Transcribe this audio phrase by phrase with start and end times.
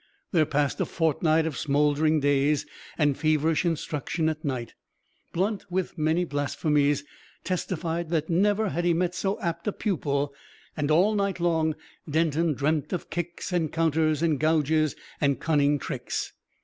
[0.31, 2.65] There passed a fortnight of smouldering days
[2.97, 4.73] and feverish instruction at night;
[5.31, 7.03] Blunt, with many blasphemies,
[7.43, 10.33] testified that never had he met so apt a pupil;
[10.75, 11.75] and all night long
[12.09, 16.33] Denton dreamt of kicks and counters and gouges and cunning tricks.